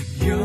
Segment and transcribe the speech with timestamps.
[0.00, 0.39] you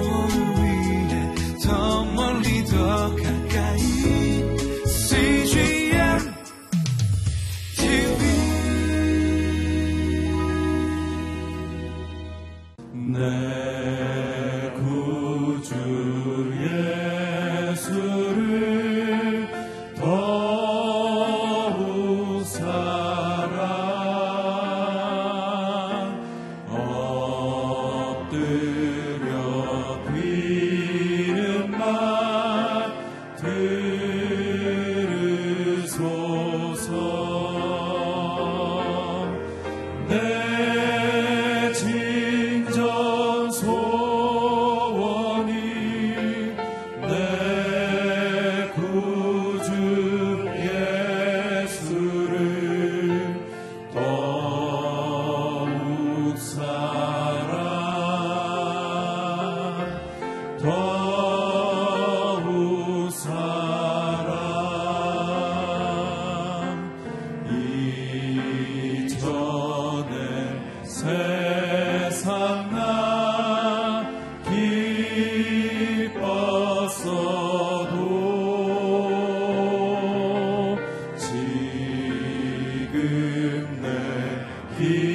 [84.86, 85.14] You.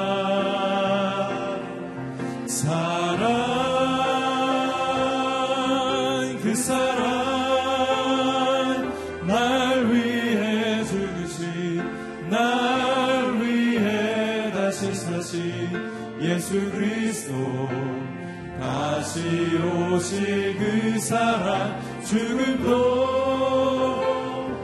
[19.11, 22.71] 다시 오실 그 사랑 죽음도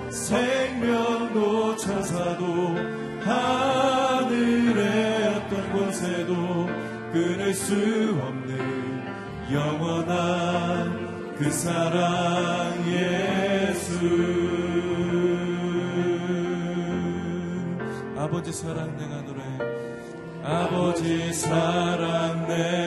[0.10, 2.78] 생명도 천사도
[3.26, 5.70] 하늘의 어떤
[7.12, 9.04] 끊을 수 없는
[9.52, 14.00] 영원한 그 사랑 예수.
[18.18, 19.42] 아버지 사랑 내가 노래.
[20.42, 22.87] 아버지 사랑 내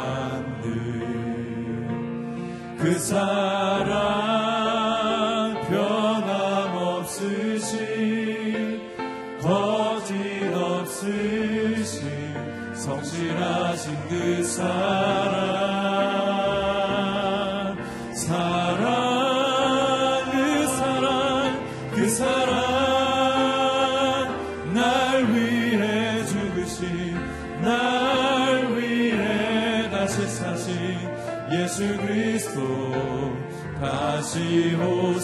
[2.99, 4.10] 사랑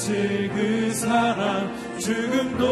[0.08, 2.66] 오실 그 사랑 죽음도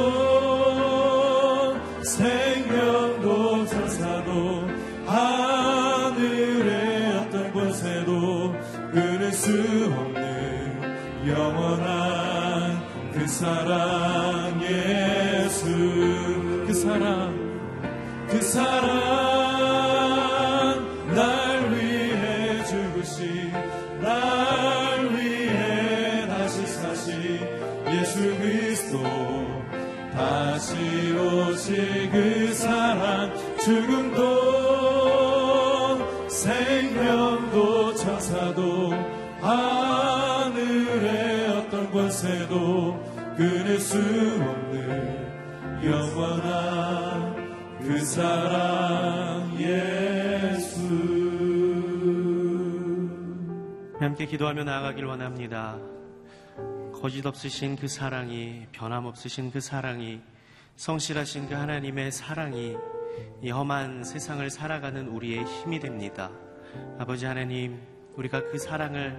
[2.02, 4.70] 생명도 천사도
[5.06, 8.56] 하늘의 어떤 곳에도
[8.92, 15.66] 끊을 수 없는 영원한 그 사랑 예수
[16.66, 17.36] 그 사랑
[18.30, 19.25] 그 사랑
[31.66, 34.20] 오실 그 사랑 죽음도
[36.30, 38.92] 생명도 천사도
[39.42, 40.68] 하늘의
[41.50, 45.26] 어떤 권세도 끊을 수 없는
[45.84, 47.34] 영원한
[47.80, 50.86] 그 사랑 예수
[54.00, 55.80] 함께 기도하며 나아가길 원합니다.
[56.94, 60.22] 거짓 없으신 그 사랑이, 변함 없으신 그 사랑이,
[60.76, 62.76] 성실하신 그 하나님의 사랑이
[63.42, 66.30] 이 험한 세상을 살아가는 우리의 힘이 됩니다.
[67.00, 67.82] 아버지 하나님,
[68.16, 69.18] 우리가 그 사랑을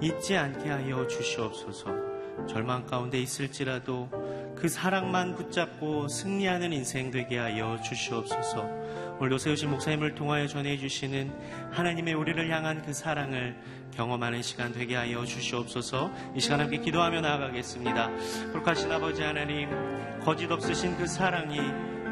[0.00, 2.46] 잊지 않게 하여 주시옵소서.
[2.48, 4.08] 절망 가운데 있을지라도
[4.56, 8.83] 그 사랑만 붙잡고 승리하는 인생 되게 하여 주시옵소서.
[9.18, 13.56] 오늘도 세우신 목사님을 통하여 전해주시는 하나님의 우리를 향한 그 사랑을
[13.94, 18.10] 경험하는 시간 되게 하여 주시옵소서 이 시간 함께 기도하며 나아가겠습니다.
[18.52, 19.68] 불하신 아버지 하나님,
[20.20, 21.58] 거짓 없으신 그 사랑이,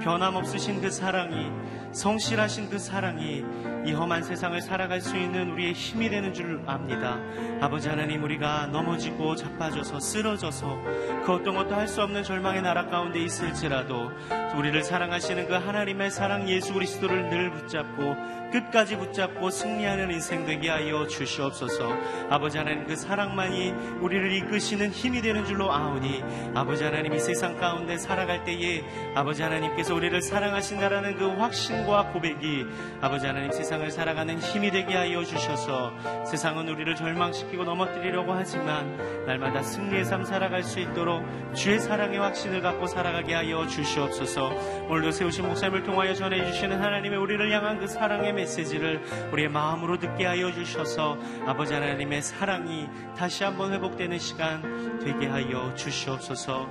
[0.03, 1.51] 변함없으신 그 사랑이,
[1.93, 3.45] 성실하신 그 사랑이
[3.85, 7.19] 이 험한 세상을 살아갈 수 있는 우리의 힘이 되는 줄 압니다.
[7.61, 10.79] 아버지 하나님, 우리가 넘어지고 자빠져서 쓰러져서
[11.25, 14.11] 그 어떤 것도 할 수 없는 절망의 나라 가운데 있을지라도
[14.57, 21.07] 우리를 사랑하시는 그 하나님의 사랑 예수 그리스도를 늘 붙잡고 끝까지 붙잡고 승리하는 인생 되게 하여
[21.07, 21.89] 주시옵소서.
[22.31, 26.23] 아버지 하나님 그 사랑만이 우리를 이끄시는 힘이 되는 줄로 아오니
[26.55, 32.67] 아버지 하나님 이 세상 가운데 살아갈 때에 아버지 하나님께서 우리를 사랑하신다라는 그 확신과 고백이
[33.01, 35.93] 아버지 하나님 세상을 살아가는 힘이 되게 하여 주셔서
[36.27, 42.87] 세상은 우리를 절망시키고 넘어뜨리려고 하지만 날마다 승리의 삶 살아갈 수 있도록 주의 사랑의 확신을 갖고
[42.87, 44.51] 살아가게 하여 주시옵소서.
[44.89, 49.01] 오늘도 세우신 목사님을 통하여 전해주시는 하나님의 우리를 향한 그 사랑의 메시지를
[49.33, 56.69] 우리의 마음으로 듣게 하여 주셔서 아버지 하나님의 사랑이 다시 한번 회복되는 시간 되게 하여 주시옵소서.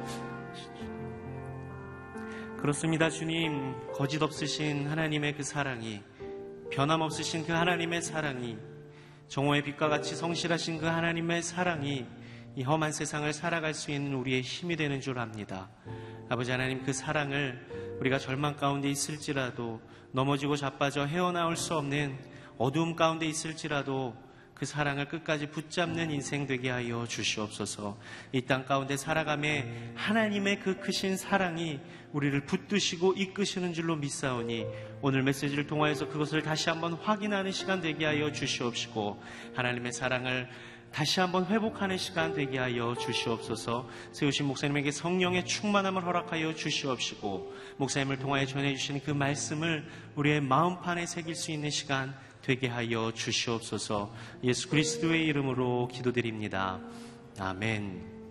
[2.57, 3.73] 그렇습니다, 주님.
[3.93, 6.01] 거짓 없으신 하나님의 그 사랑이,
[6.69, 8.57] 변함 없으신 그 하나님의 사랑이,
[9.27, 12.05] 정오의 빛과 같이 성실하신 그 하나님의 사랑이
[12.55, 15.69] 이 험한 세상을 살아갈 수 있는 우리의 힘이 되는 줄 압니다.
[16.29, 22.17] 아버지 하나님 그 사랑을 우리가 절망 가운데 있을지라도 넘어지고 자빠져 헤어나올 수 없는
[22.57, 24.15] 어두움 가운데 있을지라도
[24.53, 27.97] 그 사랑을 끝까지 붙잡는 인생 되게 하여 주시옵소서.
[28.31, 31.79] 이 땅 가운데 살아감에 하나님의 그 크신 사랑이
[32.13, 34.67] 우리를 붙드시고 이끄시는 줄로 믿사오니
[35.01, 39.23] 오늘 메시지를 통하여서 그것을 다시 한번 확인하는 시간 되게 하여 주시옵시고
[39.55, 40.47] 하나님의 사랑을
[40.93, 48.45] 다시 한번 회복하는 시간 되게 하여 주시옵소서 세우신 목사님에게 성령의 충만함을 허락하여 주시옵시고 목사님을 통하여
[48.45, 55.87] 전해주시는 그 말씀을 우리의 마음판에 새길 수 있는 시간 되게 하여 주시옵소서 예수 그리스도의 이름으로
[55.91, 56.79] 기도드립니다.
[57.39, 58.21] 아멘.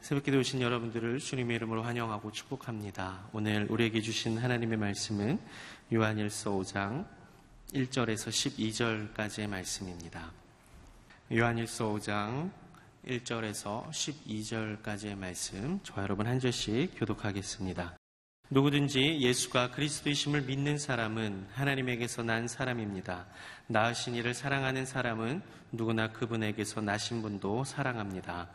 [0.00, 3.28] 새벽기도 오신 여러분들을 주님의 이름으로 환영하고 축복합니다.
[3.32, 5.38] 오늘 우리에게 주신 하나님의 말씀은
[5.92, 7.06] 요한일서 5장
[7.74, 10.39] 1절에서 12절까지의 말씀입니다.
[11.32, 12.50] 요한일서 5장
[13.06, 17.96] 1절에서 12절까지의 말씀 저와 여러분 한 절씩 교독하겠습니다.
[18.50, 23.26] 누구든지 예수가 그리스도이심을 믿는 사람은 하나님에게서 난 사람입니다.
[23.68, 28.48] 낳으신 이를 사랑하는 사람은 누구나 그분에게서 나신 분도 사랑합니다.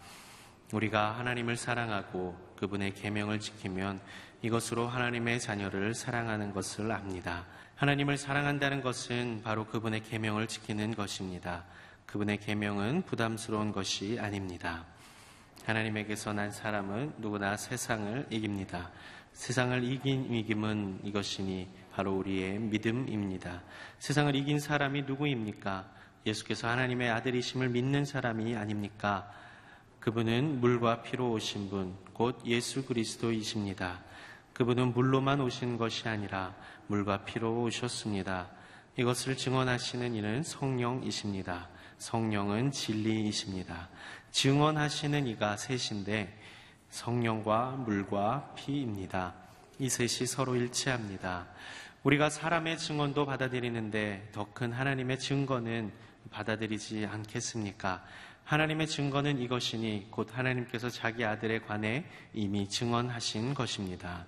[0.74, 4.01] 우리가 하나님을 사랑하고 그분의 계명을 지키면
[4.41, 7.46] 이것으로 하나님의 자녀를 사랑하는 것을 압니다.
[7.77, 11.63] 하나님을 사랑한다는 것은 바로 그분의 계명을 지키는 것입니다.
[12.15, 14.86] 그분의 계명은 부담스러운 것이 아닙니다.
[15.65, 18.89] 하나님에게서 난 사람은 누구나 세상을 이깁니다.
[19.34, 23.63] 세상을 이긴 이김은 이것이니 바로 우리의 믿음입니다.
[24.00, 25.91] 세상을 이긴 사람이 누구입니까?
[26.25, 29.29] 예수께서 하나님의 아들이심을 믿는 사람이 아닙니까?
[30.00, 34.00] 그분은 물과 피로 오신 분, 곧 예수 그리스도이십니다.
[34.53, 36.55] 그분은 물로만 오신 것이 아니라
[36.88, 38.48] 물과 피로 오셨습니다.
[38.95, 41.75] 이것을 증언하시는 이는 성령이십니다.
[41.97, 43.89] 성령은 진리이십니다.
[44.31, 46.37] 증언하시는 이가 셋인데
[46.89, 49.33] 성령과 물과 피입니다.
[49.79, 51.47] 이 셋이 서로 일치합니다.
[52.03, 55.91] 우리가 사람의 증언도 받아들이는데 더 큰 하나님의 증거는
[56.31, 58.03] 받아들이지 않겠습니까?
[58.43, 64.25] 하나님의 증거는 이것이니 곧 하나님께서 자기 아들에 관해 이미 증언하신 것입니다.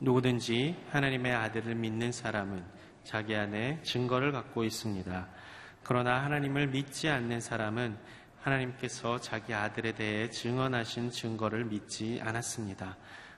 [0.00, 2.64] 누구든지 하나님의 아들을 믿는 사람은
[3.04, 5.28] 자기 안에 증거를 갖고 있습니다.
[5.84, 7.96] 그러나 하나님을 믿지 않는 사람은
[8.40, 12.96] 하나님께서 자기 아들에 대해 증언하신 증거를 믿지 않았습니다.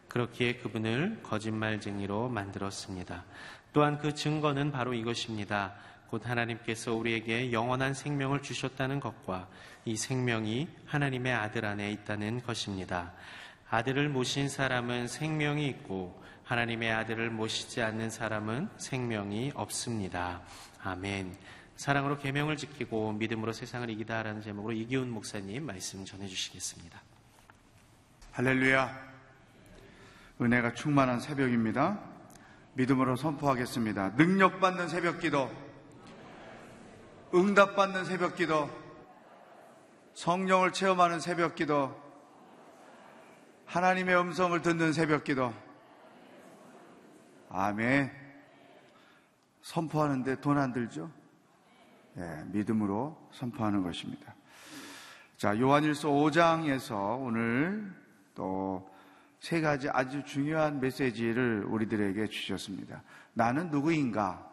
[0.08, 3.24] 그렇기에 그분을 거짓말쟁이로 만들었습니다.
[3.72, 5.74] 또한 그 증거는 바로 이것입니다.
[6.08, 9.48] 곧 하나님께서 우리에게 영원한 생명을 주셨다는 것과
[9.84, 13.12] 이 생명이 하나님의 아들 안에 있다는 것입니다.
[13.68, 20.42] 아들을 모신 사람은 생명이 있고 하나님의 아들을 모시지 않는 사람은 생명이 없습니다.
[20.82, 21.55] 아멘.
[21.76, 27.00] 사랑으로 계명을 지키고 믿음으로 세상을 이기다라는 제목으로 이기훈 목사님 말씀 전해 주시겠습니다.
[28.32, 29.06] 할렐루야.
[30.40, 32.00] 은혜가 충만한 새벽입니다.
[32.74, 34.10] 믿음으로 선포하겠습니다.
[34.16, 35.50] 능력받는 새벽 기도,
[37.34, 38.68] 응답받는 새벽 기도,
[40.14, 41.98] 성령을 체험하는 새벽 기도,
[43.66, 45.54] 하나님의 음성을 듣는 새벽 기도.
[47.48, 48.12] 아멘.
[49.62, 51.10] 선포하는데 돈 안 들죠?
[52.18, 54.34] 예, 믿음으로 선포하는 것입니다.
[55.36, 57.92] 자, 요한일서 5장에서 오늘
[58.34, 58.96] 또
[59.40, 63.02] 세 가지 아주 중요한 메시지를 우리들에게 주셨습니다.
[63.34, 64.44] 나는 누구인가?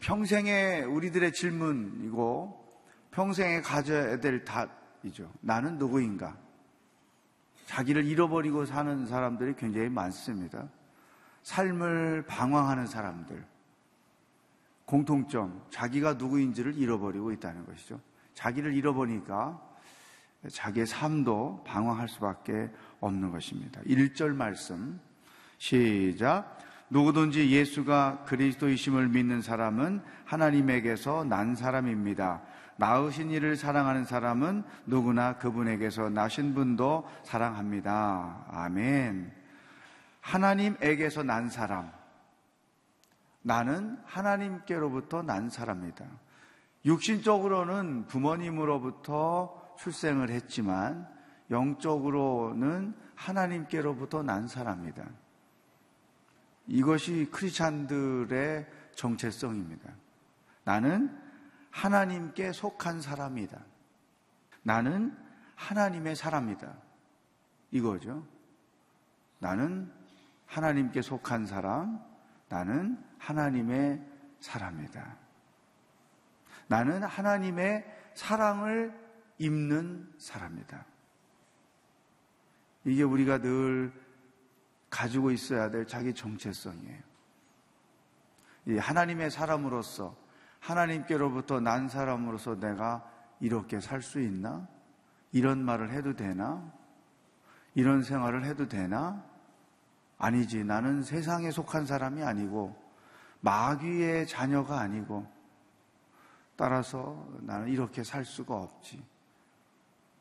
[0.00, 2.82] 평생의 우리들의 질문이고
[3.12, 5.32] 평생에 가져야 될 답이죠.
[5.40, 6.36] 나는 누구인가?
[7.66, 10.68] 자기를 잃어버리고 사는 사람들이 굉장히 많습니다.
[11.42, 13.44] 삶을 방황하는 사람들.
[14.86, 18.00] 공통점, 자기가 누구인지를 잃어버리고 있다는 것이죠.
[18.34, 19.60] 자기를 잃어버리니까
[20.50, 23.80] 자기의 삶도 방황할 수밖에 없는 것입니다.
[23.82, 25.00] 1절 말씀,
[25.58, 26.58] 시작.
[26.88, 32.42] 누구든지 예수가 그리스도이심을 믿는 사람은 하나님에게서 난 사람입니다.
[32.76, 38.44] 낳으신 이를 사랑하는 사람은 누구나 그분에게서 나신 분도 사랑합니다.
[38.50, 39.32] 아멘.
[40.20, 41.90] 하나님에게서 난 사람.
[43.46, 46.04] 나는 하나님께로부터 난 사람이다.
[46.84, 51.08] 육신적으로는 부모님으로부터 출생을 했지만
[51.52, 55.06] 영적으로는 하나님께로부터 난 사람이다.
[56.66, 59.94] 이것이 크리스찬들의 정체성입니다.
[60.64, 61.16] 나는
[61.70, 63.60] 하나님께 속한 사람이다.
[64.64, 65.16] 나는
[65.54, 66.74] 하나님의 사람이다.
[67.70, 68.26] 이거죠.
[69.38, 69.92] 나는
[70.46, 72.15] 하나님께 속한 사람,
[72.48, 74.02] 나는 하나님의
[74.40, 75.16] 사람이다.
[76.68, 77.84] 나는 하나님의
[78.14, 78.92] 사랑을
[79.38, 80.84] 입는 사람이다.
[82.84, 83.92] 이게 우리가 늘
[84.90, 87.02] 가지고 있어야 될 자기 정체성이에요.
[88.66, 90.16] 이 하나님의 사람으로서
[90.60, 93.08] 하나님께로부터 난 사람으로서 내가
[93.40, 94.66] 이렇게 살 수 있나?
[95.32, 96.72] 이런 말을 해도 되나?
[97.74, 99.24] 이런 생활을 해도 되나?
[100.18, 100.64] 아니지.
[100.64, 102.76] 나는 세상에 속한 사람이 아니고
[103.40, 105.26] 마귀의 자녀가 아니고
[106.56, 109.04] 따라서 나는 이렇게 살 수가 없지.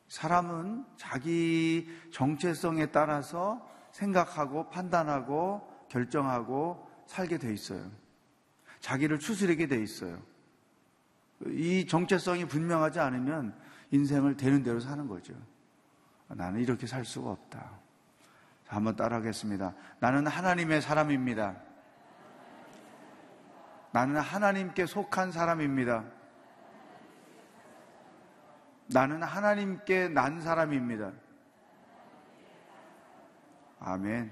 [0.07, 7.89] 사람은 자기 정체성에 따라서 생각하고 판단하고 결정하고 살게 돼 있어요.
[8.81, 10.21] 자기를 추스리게 돼 있어요.
[11.47, 13.57] 이 정체성이 분명하지 않으면
[13.91, 15.33] 인생을 되는 대로 사는 거죠.
[16.27, 17.85] 나는 이렇게 살 수가 없다.
[18.67, 19.74] 자, 한번 따라하겠습니다.
[20.00, 21.55] 나는 하나님의 사람입니다.
[23.91, 26.03] 나는 하나님께 속한 사람입니다.
[28.88, 31.12] 나는 하나님께 난 사람입니다.
[33.79, 34.31] 아멘.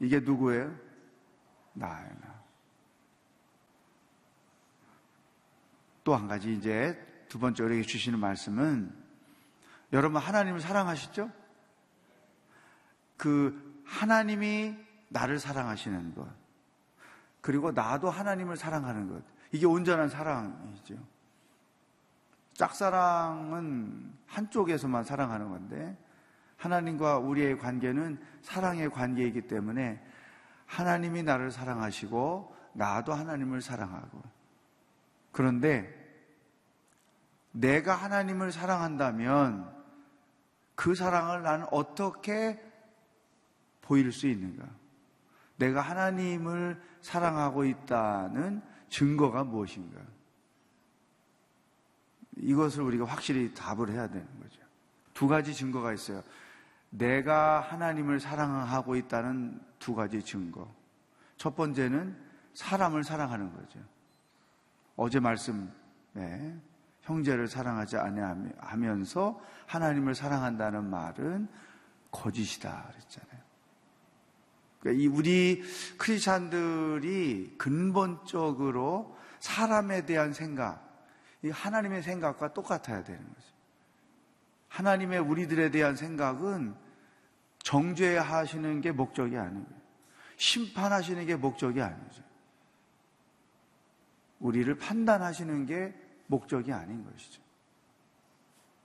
[0.00, 0.74] 이게 누구예요?
[1.72, 2.10] 나예요.
[2.20, 2.42] 나.
[6.04, 6.96] 또한 가지 이제
[7.28, 8.94] 두 번째 우리에게 주시는 말씀은
[9.92, 11.30] 여러분 하나님을 사랑하시죠?
[13.16, 14.76] 그 하나님이
[15.08, 16.26] 나를 사랑하시는 것.
[17.40, 19.22] 그리고 나도 하나님을 사랑하는 것.
[19.52, 20.96] 이게 온전한 사랑이죠.
[22.54, 25.96] 짝사랑은 한쪽에서만 사랑하는 건데
[26.56, 30.02] 하나님과 우리의 관계는 사랑의 관계이기 때문에
[30.64, 34.22] 하나님이 나를 사랑하시고 나도 하나님을 사랑하고
[35.32, 35.94] 그런데
[37.52, 39.74] 내가 하나님을 사랑한다면
[40.74, 42.60] 그 사랑을 나는 어떻게
[43.86, 44.66] 보일 수 있는가?
[45.56, 50.00] 내가 하나님을 사랑하고 있다는 증거가 무엇인가?
[52.36, 54.60] 이것을 우리가 확실히 답을 해야 되는 거죠.
[55.14, 56.22] 두 가지 증거가 있어요.
[56.90, 60.70] 내가 하나님을 사랑하고 있다는 두 가지 증거.
[61.36, 62.16] 첫 번째는
[62.54, 63.80] 사람을 사랑하는 거죠.
[64.96, 65.72] 어제 말씀,
[66.12, 66.58] 네.
[67.02, 71.48] 형제를 사랑하지 아니하면서 하나님을 사랑한다는 말은
[72.10, 73.45] 거짓이다 그랬잖아요.
[74.80, 75.62] 그러니까 이 우리
[75.98, 80.84] 크리스찬들이 근본적으로 사람에 대한 생각,
[81.42, 83.56] 이 하나님의 생각과 똑같아야 되는 거죠.
[84.68, 86.74] 하나님의 우리들에 대한 생각은
[87.60, 89.66] 정죄하시는 게 목적이 아니고
[90.36, 92.22] 심판하시는 게 목적이 아니죠.
[94.38, 95.94] 우리를 판단하시는 게
[96.26, 97.40] 목적이 아닌 것이죠.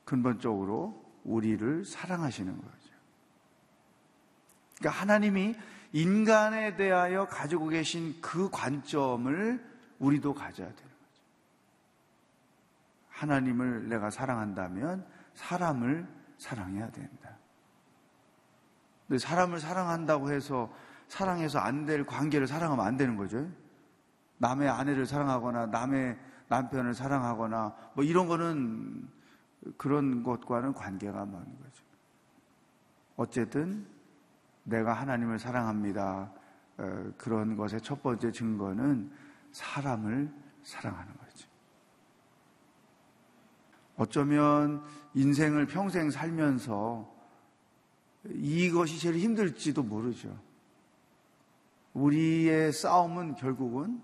[0.06, 2.92] 근본적으로 우리를 사랑하시는 거죠.
[4.78, 5.56] 그러니까 하나님이
[5.94, 9.64] 인간에 대하여 가지고 계신 그 관점을
[10.00, 11.22] 우리도 가져야 되는 거죠.
[13.10, 17.38] 하나님을 내가 사랑한다면 사람을 사랑해야 된다.
[19.08, 20.74] 근데 사람을 사랑한다고 해서
[21.08, 23.50] 사랑해서 안 될 관계를 사랑하면 안 되는 거죠.
[24.38, 29.08] 남의 아내를 사랑하거나 남의 남편을 사랑하거나 뭐 이런 거는
[29.78, 31.84] 그런 것과는 관계가 먼 거죠.
[33.18, 33.86] 어쨌든
[34.64, 36.32] 내가 하나님을 사랑합니다.
[36.78, 39.12] 어, 그런 것의 첫 번째 증거는
[39.52, 40.32] 사람을
[40.64, 41.50] 사랑하는 거죠.
[43.98, 47.12] 어쩌면 인생을 평생 살면서
[48.30, 50.38] 이것이 제일 힘들지도 모르죠.
[51.94, 54.02] 우리의 싸움은 결국은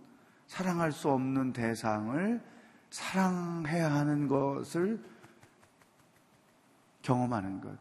[0.48, 2.42] 사랑할 수 없는 대상을
[2.90, 5.04] 사랑해야 하는 것을
[7.02, 7.78] 경험하는 것.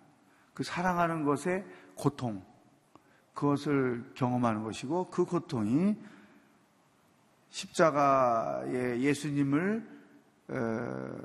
[0.55, 2.43] 그 사랑하는 것의 고통.
[3.37, 5.95] 그것을 경험하는 것이고 그 고통이
[7.51, 9.97] 십자가의 예수님을
[10.49, 11.19] 어,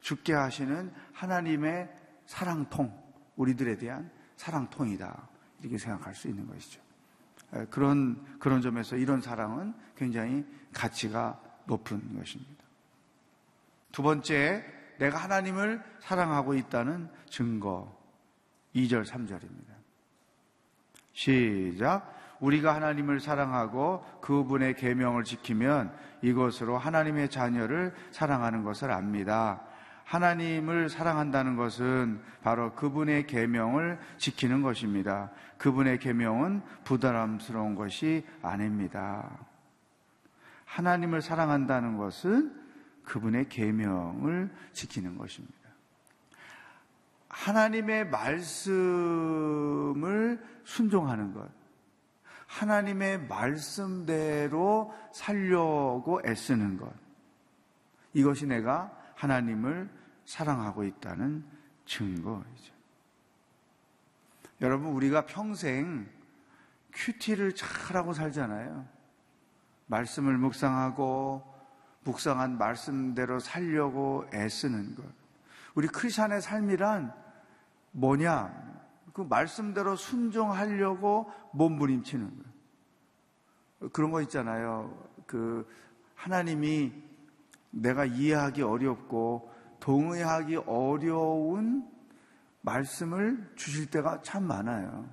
[0.00, 1.88] 죽게 하시는 하나님의
[2.26, 2.92] 사랑통,
[3.36, 5.28] 우리들에 대한 사랑통이다.
[5.60, 6.80] 이렇게 생각할 수 있는 것이죠.
[7.70, 12.64] 그런, 그런 점에서 이런 사랑은 굉장히 가치가 높은 것입니다.
[13.92, 14.64] 두 번째,
[14.98, 17.96] 내가 하나님을 사랑하고 있다는 증거.
[18.74, 19.71] 2절, 3절입니다.
[21.12, 22.12] 시작.
[22.40, 29.62] 우리가 하나님을 사랑하고 그분의 계명을 지키면 이것으로 하나님의 자녀를 사랑하는 것을 압니다.
[30.04, 35.30] 하나님을 사랑한다는 것은 바로 그분의 계명을 지키는 것입니다.
[35.58, 39.30] 그분의 계명은 부담스러운 것이 아닙니다.
[40.64, 42.60] 하나님을 사랑한다는 것은
[43.04, 45.61] 그분의 계명을 지키는 것입니다.
[47.32, 48.70] 하나님의 말씀을
[50.64, 51.50] 순종하는 것.
[52.46, 56.92] 하나님의 말씀대로 살려고 애쓰는 것.
[58.12, 59.88] 이것이 내가 하나님을
[60.26, 61.44] 사랑하고 있다는
[61.86, 62.74] 증거이죠.
[64.60, 66.06] 여러분, 우리가 평생
[66.92, 68.86] 큐티를 잘하고 살잖아요.
[69.86, 71.50] 말씀을 묵상하고
[72.04, 75.21] 묵상한 말씀대로 살려고 애쓰는 것.
[75.74, 77.14] 우리 크리스천의 삶이란
[77.92, 78.72] 뭐냐?
[79.12, 82.42] 그 말씀대로 순종하려고 몸부림치는
[83.78, 83.92] 것.
[83.92, 84.96] 그런 거 있잖아요.
[85.26, 85.68] 그
[86.14, 86.92] 하나님이
[87.70, 91.88] 내가 이해하기 어렵고 동의하기 어려운
[92.60, 95.08] 말씀을 주실 때가 참 많아요.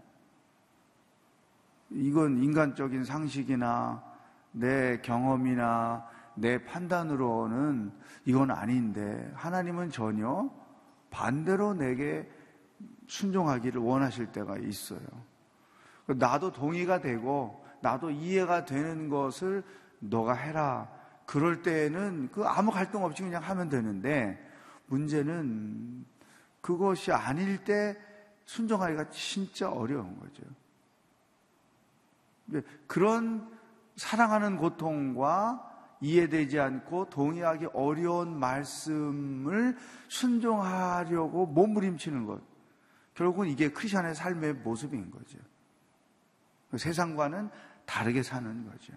[1.90, 4.04] 이건 인간적인 상식이나
[4.52, 7.92] 내 경험이나 내 판단으로는
[8.26, 10.50] 이건 아닌데 하나님은 전혀
[11.10, 12.30] 반대로 내게
[13.08, 15.00] 순종하기를 원하실 때가 있어요.
[16.06, 19.64] 나도 동의가 되고 나도 이해가 되는 것을
[20.00, 20.90] 너가 해라.
[21.26, 24.44] 그럴 때는 그 아무 갈등 없이 그냥 하면 되는데
[24.88, 26.06] 문제는
[26.62, 27.98] 그것이 아닐 때
[28.46, 30.44] 순종하기가 진짜 어려운 거죠.
[32.88, 33.48] 그런
[33.96, 35.66] 사랑하는 고통과
[36.02, 42.42] 이해되지 않고 동의하기 어려운 말씀을 순종하려고 몸부림치는 것.
[43.16, 45.38] 결국은 이게 크리스천의 삶의 모습인 거죠.
[46.78, 47.50] 세상과는
[47.86, 48.94] 다르게 사는 거죠.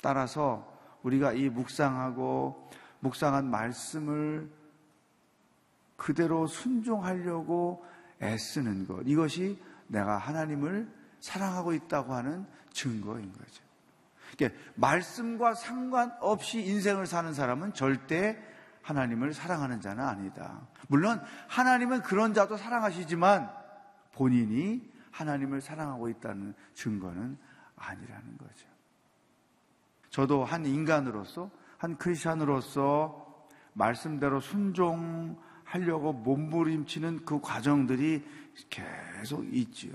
[0.00, 4.50] 따라서 우리가 이 묵상하고 묵상한 말씀을
[5.96, 7.84] 그대로 순종하려고
[8.22, 9.02] 애쓰는 것.
[9.04, 10.88] 이것이 내가 하나님을
[11.20, 13.67] 사랑하고 있다고 하는 증거인 거죠.
[14.38, 18.40] 그러니까 말씀과 상관없이 인생을 사는 사람은 절대
[18.82, 20.66] 하나님을 사랑하는 자는 아니다.
[20.86, 23.50] 물론 하나님은 그런 자도 사랑하시지만
[24.12, 27.36] 본인이 하나님을 사랑하고 있다는 증거는
[27.76, 28.66] 아니라는 거죠.
[30.10, 38.24] 저도 한 인간으로서, 한 크리스천으로서 말씀대로 순종하려고 몸부림치는 그 과정들이
[38.70, 39.94] 계속 있지요.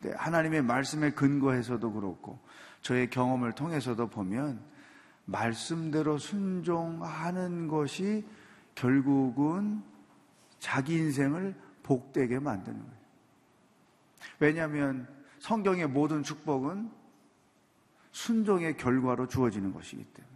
[0.00, 2.38] 네, 하나님의 말씀에 근거해서도 그렇고,
[2.82, 4.60] 저의 경험을 통해서도 보면,
[5.24, 8.24] 말씀대로 순종하는 것이
[8.74, 9.82] 결국은
[10.58, 12.98] 자기 인생을 복되게 만드는 거예요.
[14.38, 15.08] 왜냐하면
[15.40, 16.90] 성경의 모든 축복은
[18.12, 20.28] 순종의 결과로 주어지는 것이기 때문에.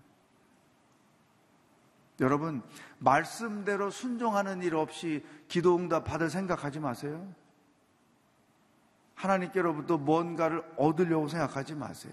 [2.21, 2.63] 여러분,
[2.99, 7.35] 말씀대로 순종하는 일 없이 기도 응답 받을 생각하지 마세요.
[9.15, 12.13] 하나님께로부터 뭔가를 얻으려고 생각하지 마세요.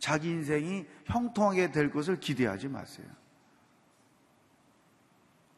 [0.00, 3.06] 자기 인생이 형통하게 될 것을 기대하지 마세요.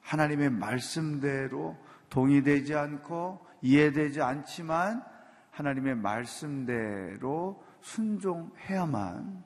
[0.03, 1.79] 하나님의 말씀대로
[2.11, 5.03] 동의되지 않고 이해되지 않지만
[5.53, 9.45] 하나님의 말씀대로 순종해야만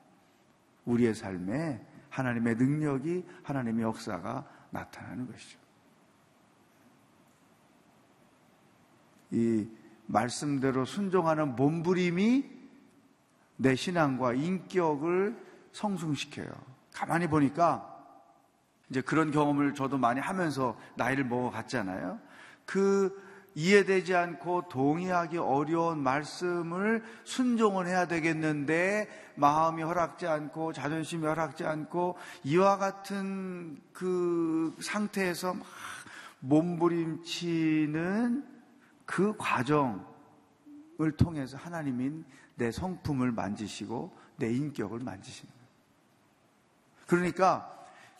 [0.85, 5.59] 우리의 삶에 하나님의 능력이 하나님의 역사가 나타나는 것이죠.
[9.29, 9.69] 이
[10.07, 12.56] 말씀대로 순종하는 몸부림이
[13.57, 15.35] 내 신앙과 인격을
[15.71, 16.47] 성숙시켜요.
[16.93, 17.95] 가만히 보니까
[18.89, 22.19] 이제 그런 경험을 저도 많이 하면서 나이를 먹어갔잖아요.
[22.65, 23.21] 그
[23.55, 32.77] 이해되지 않고 동의하기 어려운 말씀을 순종을 해야 되겠는데 마음이 허락지 않고 자존심이 허락지 않고 이와
[32.77, 35.65] 같은 그 상태에서 막
[36.39, 38.45] 몸부림치는
[39.05, 40.03] 그 과정을
[41.17, 42.25] 통해서 하나님인
[42.57, 45.67] 내 성품을 만지시고 내 인격을 만지시는 거예요.
[47.07, 47.73] 그러니까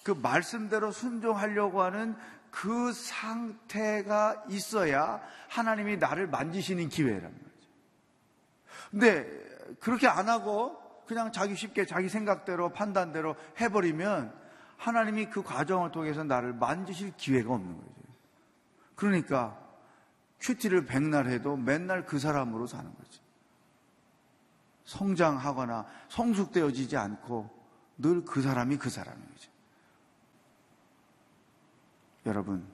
[0.04, 2.15] 그 말씀대로 순종하려고 하는
[2.50, 7.69] 그 상태가 있어야 하나님이 나를 만지시는 기회란 말이죠.
[8.91, 14.34] 근데 그렇게 안 하고 그냥 자기 쉽게 자기 생각대로 판단대로 해버리면
[14.78, 17.91] 하나님이 그 과정을 통해서 나를 만지실 기회가 없는 거죠.
[18.95, 19.58] 그러니까
[20.39, 23.27] 큐티를 백날 해도 맨날 그 사람으로 사는 거죠.
[24.88, 27.56] 성장하거나 성숙되어지지 않고
[28.00, 29.52] 늘 그 사람이 그 사람인 거죠.
[32.26, 32.65] 여러분,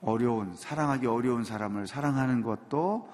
[0.00, 3.10] 어려운, 사랑하기 어려운 사람을 사랑하는 것도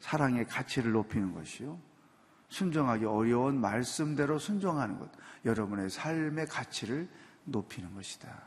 [0.00, 1.78] 사랑의 가치를 높이는 것이요.
[2.48, 5.10] 순종하기 어려운 말씀대로 순종하는 것,
[5.44, 7.08] 여러분의 삶의 가치를
[7.44, 8.42] 높이는 것이다.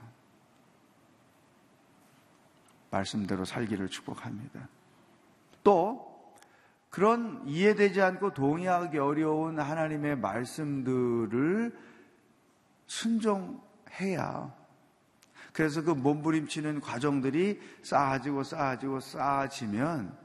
[2.91, 4.68] 말씀대로 살기를 축복합니다.
[5.63, 6.14] 또,
[6.96, 11.78] 그런 이해되지 않고 동의하기 어려운 하나님의 말씀들을
[12.88, 14.56] 순종해야
[15.52, 20.18] 그래서 그 몸부림치는 과정들이 쌓아지고 쌓아지고 쌓아지면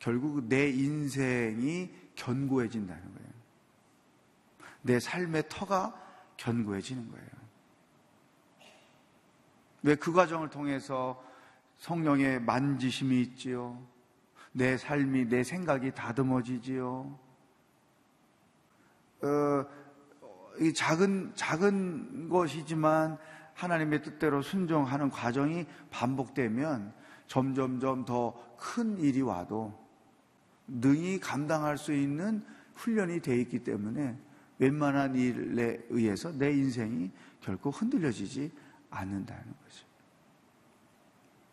[0.00, 3.30] 결국 내 인생이 견고해진다는 거예요.
[4.80, 5.94] 내 삶의 터가
[6.36, 7.28] 견고해지는 거예요.
[9.84, 11.24] 왜 그 과정을 통해서
[11.78, 13.91] 성령의 만지심이 있지요?
[14.52, 17.18] 내 삶이, 내 생각이 다듬어지지요?
[19.22, 19.66] 어,
[20.60, 23.18] 이 작은, 작은 것이지만
[23.54, 26.92] 하나님의 뜻대로 순종하는 과정이 반복되면
[27.26, 29.76] 점점점 더 큰 일이 와도
[30.68, 32.44] 능히 감당할 수 있는
[32.76, 34.16] 훈련이 돼 있기 때문에
[34.58, 37.10] 웬만한 일에 의해서 내 인생이
[37.40, 38.52] 결코 흔들려지지
[38.90, 39.86] 않는다는 거죠.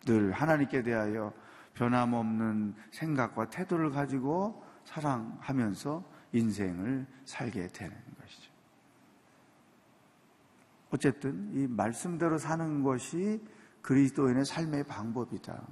[0.06, 1.32] 늘 하나님께 대하여
[1.80, 8.52] 변함없는 생각과 태도를 가지고 사랑하면서 인생을 살게 되는 것이죠.
[10.90, 13.42] 어쨌든 이 말씀대로 사는 것이
[13.80, 15.62] 그리스도인의 삶의 방법이다.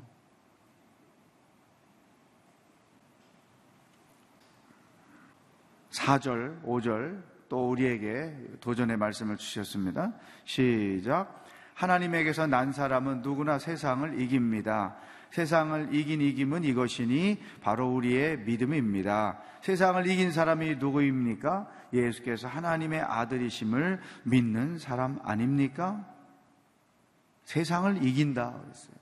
[5.90, 10.14] 4절5절또 우리에게 도전의 말씀을 주셨습니다.
[10.47, 11.44] 시작.
[11.75, 14.97] 하나님에게서 난 사람은 누구나 세상을 이깁니다.
[15.31, 19.38] 세상을 이긴 이김은 이것이니 바로 우리의 믿음입니다.
[19.62, 21.69] 세상을 이긴 사람이 누구입니까?
[21.93, 26.05] 예수께서 하나님의 아들이심을 믿는 사람 아닙니까?
[27.45, 28.97] 세상을 이긴다 그랬어요.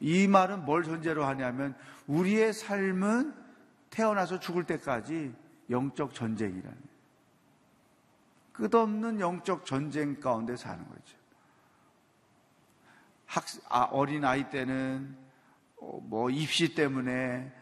[0.00, 3.34] 이 말은 뭘 전제로 하냐면 우리의 삶은
[3.90, 5.32] 태어나서 죽을 때까지
[5.70, 6.92] 영적 전쟁이라는
[8.52, 11.21] 끝없는 영적 전쟁 가운데 사는 거죠.
[13.32, 15.16] 학, 아, 어린 아이 때는
[15.80, 17.52] 어, 뭐 입시 때문에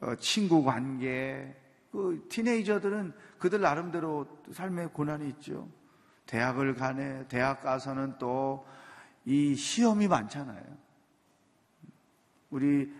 [0.00, 1.54] 어, 친구 관계,
[1.92, 5.68] 그 티네이저들은 그들 나름대로 삶의 고난이 있죠.
[6.26, 8.66] 대학을 가네, 대학 가서는 또
[9.24, 10.64] 이 시험이 많잖아요.
[12.50, 12.92] 우리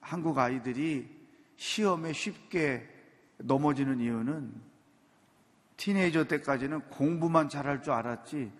[0.00, 1.08] 한국 아이들이
[1.56, 2.88] 시험에 쉽게
[3.38, 4.52] 넘어지는 이유는
[5.76, 8.52] 티네이저 때까지는 공부만 잘할 줄 알았지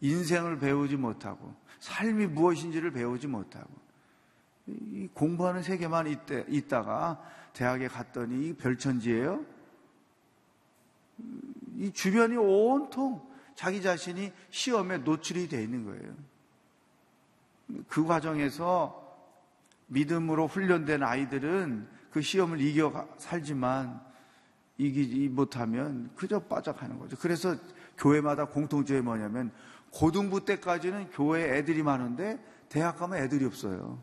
[0.00, 3.70] 인생을 배우지 못하고 삶이 무엇인지를 배우지 못하고
[4.66, 9.44] 이 공부하는 세계만 있대, 있다가 대학에 갔더니 별천지예요.
[11.78, 13.22] 이 주변이 온통
[13.54, 16.14] 자기 자신이 시험에 노출이 되어 있는 거예요.
[17.88, 19.02] 그 과정에서
[19.86, 24.00] 믿음으로 훈련된 아이들은 그 시험을 이겨 살지만
[24.78, 27.16] 이기지 못하면 그저 빠져가는 거죠.
[27.18, 27.56] 그래서
[27.96, 29.52] 교회마다 공통점이 뭐냐면
[29.96, 33.98] 고등부 때까지는 교회 애들이 많은데 대학 가면 애들이 없어요.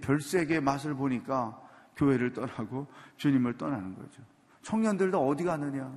[0.00, 1.60] 별세계 맛을 보니까
[1.96, 4.22] 교회를 떠나고 주님을 떠나는 거죠.
[4.62, 5.96] 청년들도 어디 가느냐?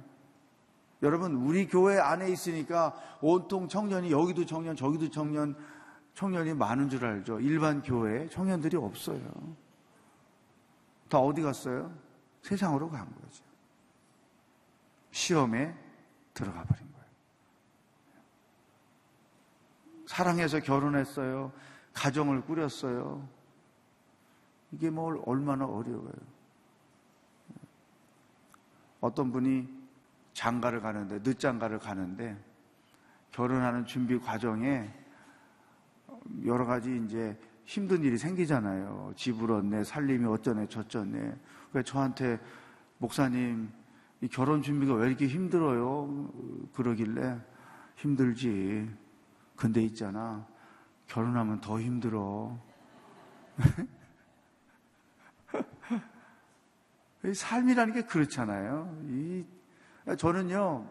[1.02, 5.56] 여러분, 우리 교회 안에 있으니까 온통 청년이 여기도 청년, 저기도 청년,
[6.14, 7.40] 청년이 많은 줄 알죠.
[7.40, 9.20] 일반 교회에 청년들이 없어요.
[11.10, 11.92] 다 어디 갔어요?
[12.44, 13.44] 세상으로 간 거죠.
[15.10, 15.76] 시험에
[16.36, 17.02] 들어가 버린 거예요.
[20.12, 21.54] 사랑해서 결혼했어요.
[21.94, 23.26] 가정을 꾸렸어요.
[24.74, 26.12] 이게 뭘 얼마나 어려워요.
[29.00, 29.70] 어떤 분이
[30.34, 32.38] 장가를 가는데, 늦장가를 가는데,
[33.32, 34.94] 결혼하는 준비 과정에
[36.46, 39.14] 여러 가지 이제 힘든 일이 생기잖아요.
[39.16, 41.38] 집을 얻네, 살림이 어쩌네, 저쩌네.
[41.72, 42.38] 왜 저한테
[42.98, 43.72] 목사님
[44.20, 46.70] 이 결혼 준비가 왜 이렇게 힘들어요?
[46.74, 47.40] 그러길래
[47.96, 49.01] 힘들지.
[49.62, 50.46] 근데 있잖아.
[51.06, 52.58] 결혼하면 더 힘들어.
[57.36, 58.98] 삶이라는 게 그렇잖아요.
[59.04, 59.46] 이,
[60.18, 60.90] 저는요,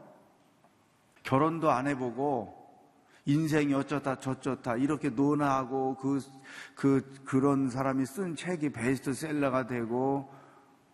[1.25, 2.57] 결혼도 안 해보고,
[3.25, 6.21] 인생이 어쩌다 저쩌다 이렇게 논하고 그,
[6.77, 10.33] 그, 그런 사람이 쓴 책이 베스트셀러가 되고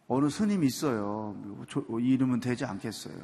[0.08, 1.36] 어느 스님이 있어요.
[2.00, 3.18] 이름은 되지 않겠어요.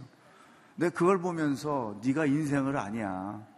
[0.76, 3.50] 근데 그걸 보면서 네가 인생을 아냐.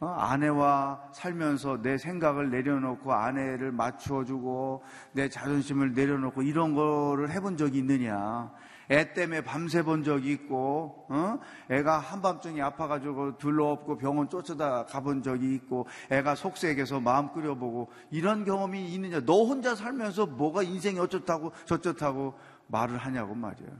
[0.00, 0.06] 어?
[0.06, 8.50] 아내와 살면서 내 생각을 내려놓고 아내를 맞추어주고 내 자존심을 내려놓고 이런 거를 해본 적이 있느냐.
[8.90, 11.38] 애 때문에 밤새 본 적이 있고, 어?
[11.70, 18.92] 애가 한밤중에 아파가지고 둘러엎고 병원 쫓아다 가본 적이 있고, 애가 속색에서 마음 끓여보고, 이런 경험이
[18.92, 19.20] 있느냐.
[19.24, 22.34] 너 혼자 살면서 뭐가 인생이 어쩌다고 저쩌다고
[22.66, 23.70] 말을 하냐고 말이에요.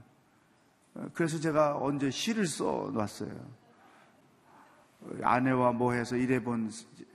[1.13, 3.64] 그래서 제가 언제 시를 써 놨어요.
[5.23, 6.71] 아내와 뭐 해서 일해본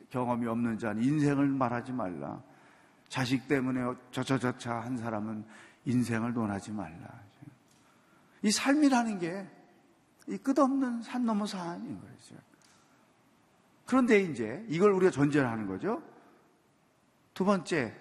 [0.10, 2.42] 경험이 없는 자는 인생을 말하지 말라.
[3.08, 5.44] 자식 때문에 저저저차 한 사람은
[5.86, 7.08] 인생을 논하지 말라.
[8.42, 9.60] 이 삶이라는 게
[10.30, 12.36] 이 끝없는 산 넘어 산인 거죠.
[13.86, 16.04] 그런데 이제 이걸 우리가 전제를 하는 거죠.
[17.34, 17.96] 두 번째,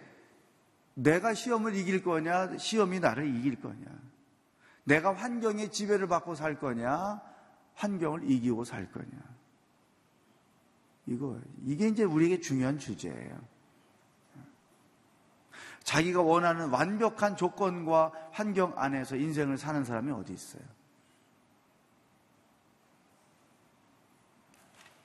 [0.92, 3.86] 내가 시험을 이길 거냐, 시험이 나를 이길 거냐.
[4.84, 7.22] 내가 환경의 지배를 받고 살 거냐,
[7.74, 9.08] 환경을 이기고 살 거냐.
[11.08, 13.40] 이거, 이게 이제 우리에게 중요한 주제예요.
[15.82, 20.62] 자기가 원하는 완벽한 조건과 환경 안에서 인생을 사는 사람이 어디 있어요?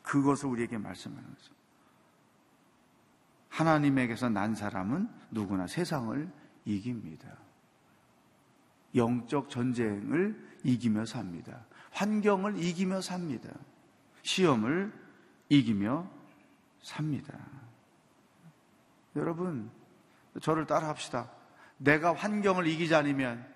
[0.01, 1.53] 그것을 우리에게 말씀하는 거죠.
[3.47, 6.29] 하나님에게서 난 사람은 누구나 세상을
[6.65, 7.37] 이깁니다.
[8.93, 11.65] 영적 전쟁을 이기며 삽니다.
[11.91, 13.49] 환경을 이기며 삽니다.
[14.23, 15.02] 시험을
[15.53, 16.07] 이기며
[16.81, 17.33] 삽니다.
[19.15, 19.69] 여러분,
[20.41, 21.29] 저를 따라 합시다.
[21.77, 23.53] 내가 환경을 이기지 않으면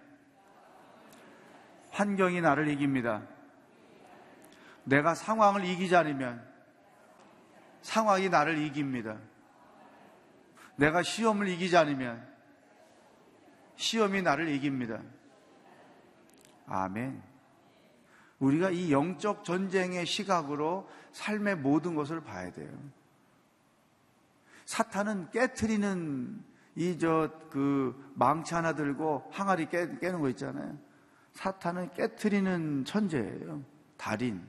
[1.89, 3.23] 환경이 나를 이깁니다.
[4.83, 6.45] 내가 상황을 이기지 않으면
[7.81, 9.17] 상황이 나를 이깁니다.
[10.75, 12.27] 내가 시험을 이기지 않으면
[13.75, 15.01] 시험이 나를 이깁니다.
[16.67, 17.23] 아멘.
[18.39, 22.69] 우리가 이 영적 전쟁의 시각으로 삶의 모든 것을 봐야 돼요.
[24.65, 26.43] 사탄은 깨트리는
[26.75, 30.77] 이 저 그 망치 하나 들고 항아리 깨, 깨는 거 있잖아요.
[31.33, 33.63] 사탄은 깨트리는 천재예요.
[33.97, 34.47] 달인.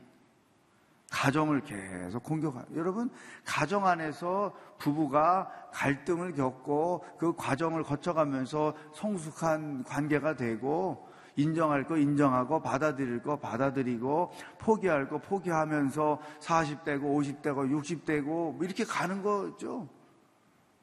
[1.10, 2.66] 가정을 계속 공격하.
[2.74, 3.10] 여러분,
[3.46, 11.07] 가정 안에서 부부가 갈등을 겪고 그 과정을 거쳐가면서 성숙한 관계가 되고
[11.38, 19.88] 인정할 거 인정하고 받아들일 거 받아들이고 포기할 거 포기하면서 40대고 50대고 60대고 이렇게 가는 거죠.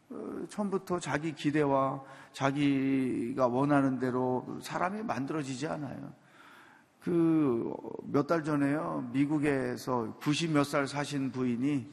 [0.10, 6.14] 어, 처음부터 자기 기대와 자기가 원하는 대로 사람이 만들어지지 않아요.
[7.04, 7.74] 그
[8.12, 11.86] 몇 달 전에요 미국에서 90 몇 살 사신 부인이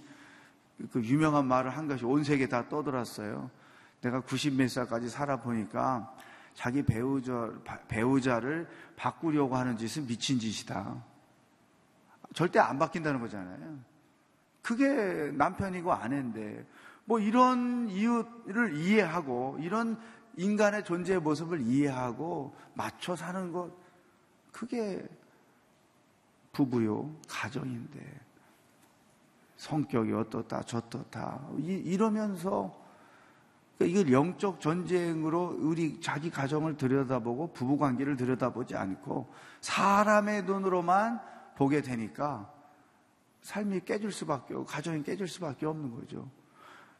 [0.92, 3.50] 그 유명한 말을 한 것이 온 세계 다 떠들었어요.
[4.02, 6.14] 내가 90 몇 살까지 살아 보니까
[6.54, 7.50] 자기 배우자
[7.88, 11.02] 배우자를 바꾸려고 하는 짓은 미친 짓이다.
[12.34, 13.78] 절대 안 바뀐다는 거잖아요.
[14.62, 16.64] 그게 남편이고 아내인데
[17.04, 19.98] 뭐 이런 이유를 이해하고 이런
[20.36, 23.70] 인간의 존재의 모습을 이해하고 맞춰 사는 것
[24.50, 25.06] 그게
[26.52, 28.20] 부부요 가정인데
[29.56, 32.81] 성격이 어떻다 저떻다 이, 러면서
[33.78, 41.20] 그러니까 이걸 영적 전쟁으로 우리 자기 가정을 들여다보고 부부 관계를 들여다보지 않고 사람의 눈으로만
[41.56, 42.52] 보게 되니까
[43.42, 46.30] 삶이 깨질 수밖에 없고 가정이 깨질 수밖에 없는 거죠.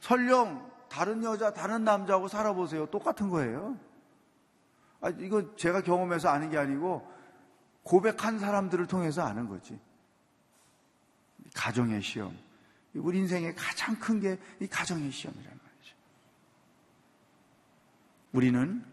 [0.01, 2.87] 설령 다른 여자, 다른 남자하고 살아보세요.
[2.87, 3.79] 똑같은 거예요.
[5.01, 7.09] 아, 이거 제가 경험해서 아는 게 아니고
[7.83, 9.79] 고백한 사람들을 통해서 아는 거지.
[11.55, 12.37] 가정의 시험.
[12.95, 15.62] 우리 인생의 가장 큰 게 이 가정의 말이죠.
[18.33, 18.85] 우리는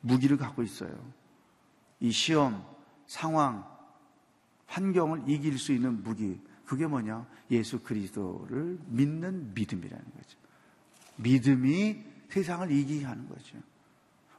[0.00, 0.94] 무기를 갖고 있어요.
[2.00, 2.64] 이 시험,
[3.06, 3.66] 상황,
[4.66, 6.40] 환경을 이길 수 있는 무기.
[6.66, 7.26] 그게 뭐냐?
[7.50, 10.38] 예수 그리스도를 믿는 믿음이라는 거죠.
[11.16, 13.58] 믿음이 세상을 이기게 하는 거죠.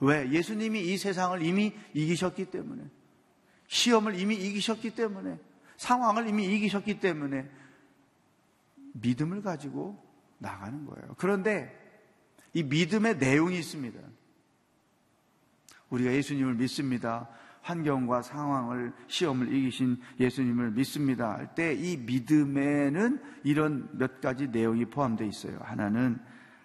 [0.01, 0.29] 왜?
[0.29, 2.83] 예수님이 이 세상을 이미 이기셨기 때문에.
[3.67, 5.39] 시험을 이미 이기셨기 때문에.
[5.77, 7.49] 상황을 이미 이기셨기 때문에.
[8.93, 10.03] 믿음을 가지고
[10.37, 11.15] 나가는 거예요.
[11.17, 11.84] 그런데
[12.55, 13.99] 이 믿음의 내용이 있습니다.
[15.89, 17.27] 우리가 예수님을 믿습니다.
[17.61, 25.27] 환경과 상황을 시험을 이기신 예수님을 믿습니다 할 때 이 믿음에는 이런 몇 가지 내용이 포함되어
[25.27, 25.59] 있어요.
[25.63, 26.17] 하나는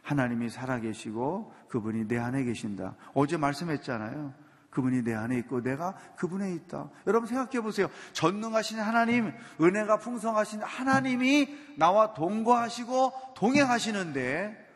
[0.02, 2.96] 하나님이 살아계시고 그분이 내 안에 계신다.
[3.14, 4.32] 어제 말씀했잖아요.
[4.70, 6.88] 그분이 내 안에 있고 내가 그분에 있다.
[7.08, 7.88] 여러분 생각해 보세요.
[8.12, 14.69] 전능하신 하나님, 은혜가 풍성하신 하나님이 나와 동거하시고 동행하시는데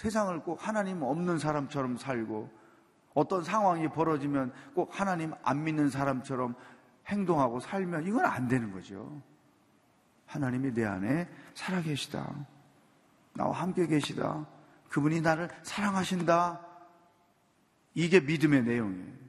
[0.00, 2.48] 세상을 꼭 하나님 없는 사람처럼 살고
[3.12, 6.54] 어떤 상황이 벌어지면 꼭 하나님 안 믿는 사람처럼
[7.06, 9.20] 행동하고 살면 이건 안 되는 거죠.
[10.24, 12.34] 하나님이 내 안에 살아계시다.
[13.34, 14.46] 나와 함께 계시다.
[14.88, 16.66] 그분이 나를 사랑하신다.
[17.92, 19.20] 이게 믿음의 내용이에요.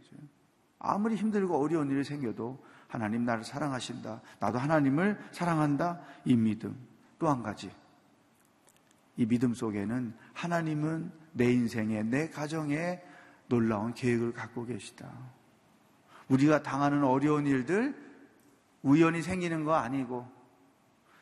[0.80, 4.22] 아무리 힘들고 어려운 일이 생겨도 하나님 나를 사랑하신다.
[4.40, 6.00] 나도 하나님을 사랑한다.
[6.24, 6.78] 이 믿음.
[7.20, 7.70] 또 한 가지.
[9.18, 13.02] 이 믿음 속에는 하나님은 내 인생에, 내 가정에
[13.48, 15.12] 놀라운 계획을 갖고 계시다.
[16.30, 17.96] 우리가 당하는 어려운 일들
[18.84, 20.28] 우연히 생기는 거 아니고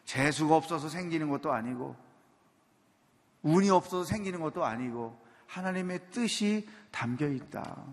[0.06, 1.95] 재수가 없어서 생기는 것도 아니고
[3.41, 7.86] 운이 없어서 생기는 것도 아니고 하나님의 뜻이 담겨 있다.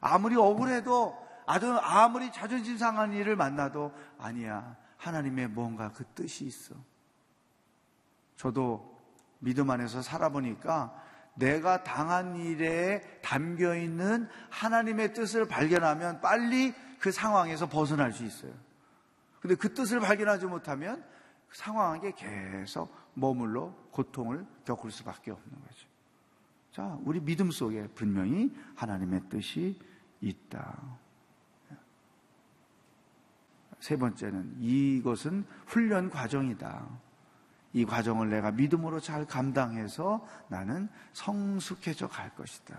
[0.00, 4.76] 아무리 억울해도 아주 아무리 자존심 상한 일을 만나도 아니야.
[4.96, 6.74] 하나님의 뭔가 그 뜻이 있어.
[8.36, 8.95] 저도
[9.38, 10.94] 믿음 안에서 살아보니까
[11.34, 18.52] 내가 당한 일에 담겨 있는 하나님의 뜻을 발견하면 빨리 그 상황에서 벗어날 수 있어요.
[19.40, 21.04] 근데 그 뜻을 발견하지 못하면
[21.48, 25.88] 그 상황에 계속 머물러 고통을 겪을 수밖에 없는 거죠.
[26.72, 29.78] 자, 우리 믿음 속에 분명히 하나님의 뜻이
[30.20, 30.98] 있다.
[33.80, 36.88] 세 번째는 이것은 훈련 과정이다.
[37.76, 42.74] 이 과정을 내가 믿음으로 잘 감당해서 나는 성숙해져 갈 것이다.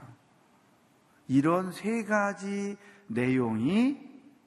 [1.27, 2.75] 이런 세 가지
[3.05, 3.99] 내용이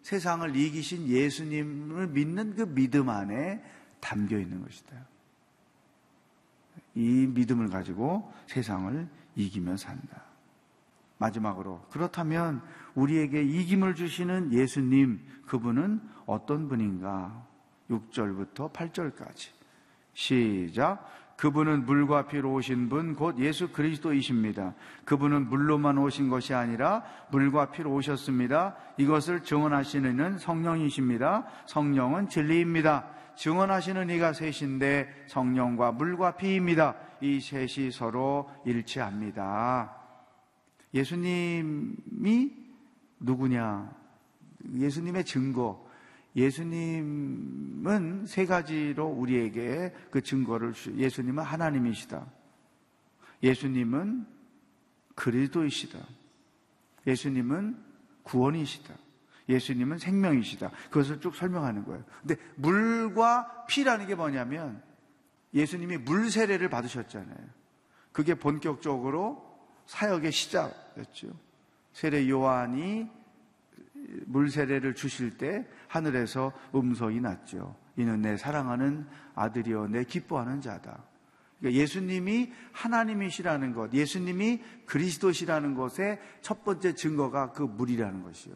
[0.03, 3.63] 세상을 이기신 예수님을 믿는 그 믿음 안에
[4.01, 4.97] 담겨 있는 것이다.
[6.97, 10.25] 이 믿음을 가지고 세상을 이기며 산다.
[11.19, 12.61] 마지막으로 그렇다면
[12.97, 17.47] 우리에게 이김을 주시는 예수님 그분은 어떤 분인가?
[17.89, 19.60] 6절부터 8절까지.
[20.15, 21.09] 시작.
[21.37, 24.75] 그분은 물과 피로 오신 분, 곧 예수 그리스도이십니다.
[25.07, 28.77] 그분은 물로만 오신 것이 아니라 물과 피로 오셨습니다.
[28.99, 31.47] 이것을 증언하시는 이는 성령이십니다.
[31.67, 33.07] 성령은 진리입니다.
[33.37, 36.95] 증언하시는 이가 셋인데 성령과 물과 피입니다.
[37.23, 39.97] 이 셋이 서로 일치합니다.
[40.93, 42.51] 예수님이
[43.19, 43.91] 누구냐?
[44.77, 45.89] 예수님의 증거.
[46.37, 50.97] 예수님은 세 가지로 우리에게 그 증거를 주.
[50.97, 52.27] 예수님은 하나님이시다.
[53.43, 54.27] 예수님은
[55.15, 55.99] 그리스도이시다.
[57.07, 57.77] 예수님은
[58.23, 58.95] 구원이시다.
[59.49, 60.71] 예수님은 생명이시다.
[60.91, 62.05] 그것을 쭉 설명하는 거예요.
[62.21, 64.83] 근데 물과 피라는 게 뭐냐면
[65.53, 67.61] 예수님이 물 세례를 받으셨잖아요.
[68.13, 69.51] 그게 본격적으로
[69.87, 71.29] 사역의 시작이었죠.
[71.93, 73.11] 세례 요한이
[74.27, 77.77] 물 세례를 주실 때 하늘에서 음성이 났죠.
[77.97, 81.05] 이는 내 사랑하는 아들이여 내 기뻐하는 자다.
[81.59, 88.55] 그러니까 예수님이 하나님이시라는 것, 예수님이 그리스도시라는 것의 첫 번째 증거가 그 물이라는 것이요.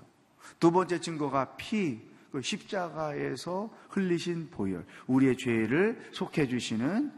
[0.58, 2.00] 두 번째 증거가 피,
[2.32, 7.12] 그 십자가에서 흘리신 보혈, 우리의 죄를 속해 주시는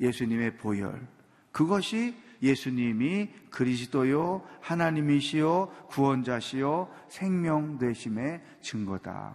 [0.00, 1.06] 예수님의 보혈.
[1.52, 9.34] 그것이 예수님이 그리스도요 하나님이시요 구원자시요 생명 되심의 증거다.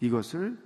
[0.00, 0.58] 이것을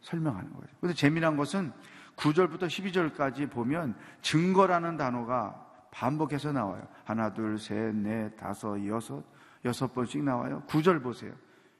[0.00, 0.68] 설명하는 거예요.
[0.80, 1.72] 그런데 재미난 것은
[2.16, 6.86] 9절부터 12절까지 보면 증거라는 단어가 반복해서 나와요.
[7.04, 9.22] 하나, 둘, 셋, 넷, 다섯, 여섯,
[9.64, 10.62] 여섯 번씩 나와요.
[10.68, 11.32] 9절 보세요.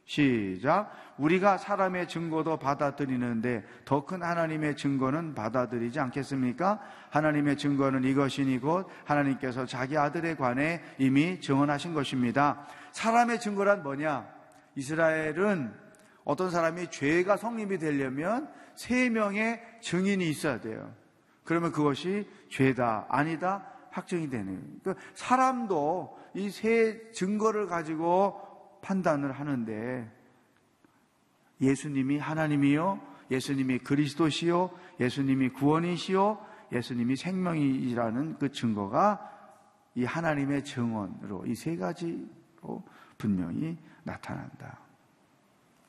[0.05, 0.90] 시작.
[1.16, 6.80] 우리가 사람의 증거도 받아들이는데 더 큰 하나님의 증거는 받아들이지 않겠습니까?
[7.11, 12.66] 하나님의 증거는 이것이니 곧 하나님께서 자기 아들에 관해 이미 증언하신 것입니다.
[12.92, 14.28] 사람의 증거란 뭐냐?
[14.74, 15.72] 이스라엘은
[16.24, 20.92] 어떤 사람이 죄가 성립이 되려면 세 명의 증인이 있어야 돼요.
[21.44, 24.61] 그러면 그것이 죄다, 아니다, 확정이 되는.
[24.82, 28.40] 그러니까 사람도 이 세 증거를 가지고
[28.85, 30.11] 판단을 하는데
[31.61, 34.70] 예수님이 하나님이요, 예수님이 그리스도시요,
[35.01, 36.39] 예수님이 구원이시요,
[36.72, 39.30] 예수님이 생명이라는 그 증거가
[39.95, 42.82] 이 하나님의 증언으로 이 세 가지로
[43.16, 44.78] 분명히 나타난다.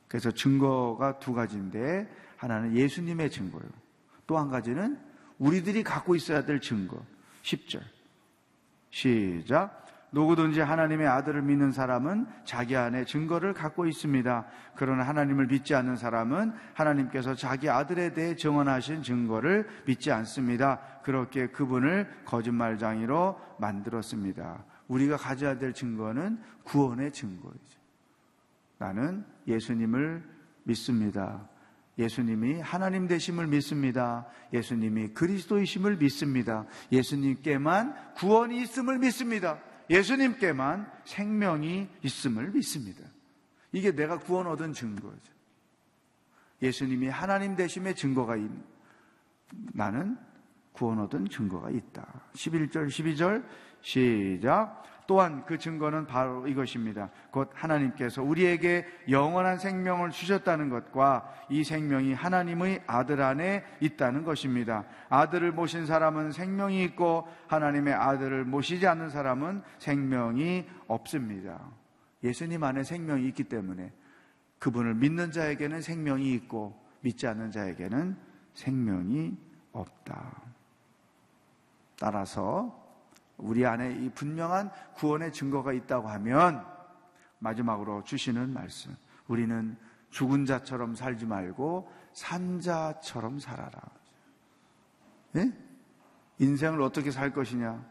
[0.08, 3.68] 그래서 증거가 두 가지인데 하나는 예수님의 증거요.
[4.28, 5.00] 또 한 가지는
[5.39, 7.04] 우리들이 갖고 있어야 될 증거.
[7.43, 7.82] 10절.
[8.91, 9.85] 시작.
[10.16, 14.45] 누구든지 하나님의 아들을 믿는 사람은 자기 안에 증거를 갖고 있습니다.
[14.78, 20.80] 그러나 하나님을 믿지 않는 사람은 하나님께서 자기 아들에 대해 증언하신 증거를 믿지 않습니다.
[21.03, 24.63] 그렇게 그분을 거짓말장이로 만들었습니다.
[24.88, 27.80] 우리가 가져야 될 증거는 구원의 증거이죠.
[28.78, 30.24] 나는 예수님을
[30.63, 31.45] 믿습니다.
[31.97, 34.28] 예수님이 하나님 되심을 믿습니다.
[34.53, 36.66] 예수님이 그리스도이심을 믿습니다.
[36.93, 39.59] 예수님께만 구원이 있음을 믿습니다.
[39.90, 43.04] 예수님께만 생명이 있음을 믿습니다.
[43.72, 45.34] 이게 내가 구원 얻은 증거죠.
[46.62, 48.64] 예수님이 하나님 되심의 증거가 있는
[49.74, 50.18] 나는
[50.72, 52.06] 구원 얻은 증거가 있다.
[52.34, 53.46] 11절, 12절
[53.82, 54.84] 시작.
[55.08, 57.10] 또한 그 증거는 바로 이것입니다.
[57.32, 64.86] 곧 하나님께서 우리에게 영원한 생명을 주셨다는 것과 이 생명이 하나님의 아들 안에 있다는 것입니다.
[65.10, 71.60] 아들을 모신 사람은 생명이 있고 하나님의 아들을 모시지 않는 사람은 생명이 없습니다.
[72.24, 73.91] 예수님 안에 생명이 있기 때문에
[74.60, 78.18] 그분을 믿는 자에게는 생명이 있고 믿지 않는 자에게는
[78.53, 79.38] 생명이
[79.72, 80.41] 없다.
[81.99, 82.85] 따라서
[83.38, 86.66] 우리 안에 이 분명한 구원의 증거가 있다고 하면
[87.40, 88.96] 마지막으로 주시는 말씀.
[89.28, 89.78] 우리는
[90.10, 93.82] 죽은 자처럼 살지 말고 산 자처럼 살아라.
[95.34, 95.52] 네?
[96.40, 97.84] 인생을 어떻게 살 것이냐?